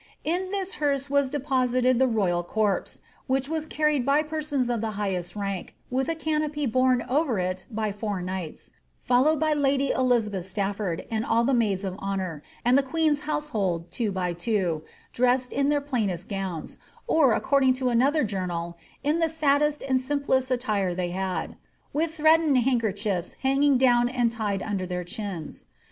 In 0.23 0.49
this 0.49 0.77
hearae 0.77 1.11
was 1.11 1.29
deposited 1.29 1.99
the 1.99 2.07
royal 2.07 2.41
corpse, 2.41 3.01
which 3.27 3.47
was 3.47 3.67
carried 3.67 4.03
by 4.03 4.23
persons 4.23 4.67
of 4.67 4.81
the 4.81 4.89
highest 4.97 5.35
rank, 5.35 5.75
with 5.91 6.09
a 6.09 6.15
canopy 6.15 6.65
borne 6.65 7.05
over 7.07 7.37
it 7.37 7.67
by 7.69 7.91
four 7.91 8.19
knights; 8.19 8.71
followed 9.03 9.39
by 9.39 9.53
lady 9.53 9.91
Elizabeth 9.91 10.47
Stafford 10.47 11.05
and 11.11 11.23
all 11.23 11.43
the 11.43 11.53
maids 11.53 11.83
of 11.83 11.99
honour, 11.99 12.41
and 12.65 12.75
the 12.79 12.81
queen's 12.81 13.19
household, 13.29 13.91
two 13.91 14.11
and 14.17 14.39
two, 14.39 14.81
^ 15.11 15.13
dressed 15.13 15.53
in 15.53 15.69
their 15.69 15.79
plainest 15.81 16.27
^owns," 16.29 16.79
or, 17.05 17.33
accord 17.33 17.65
ing 17.65 17.73
to 17.73 17.89
another 17.89 18.23
journal,'' 18.23 18.79
in 19.03 19.19
the 19.19 19.29
saddest 19.29 19.83
and 19.83 20.01
simplest 20.01 20.49
attire 20.49 20.95
they 20.95 21.11
had, 21.11 21.57
with 21.93 22.17
threadden 22.17 22.55
handkerchiefs 22.55 23.33
hanging 23.43 23.77
down 23.77 24.09
and 24.09 24.31
tied 24.31 24.63
under 24.63 24.87
their 24.87 25.03
chins." 25.03 25.67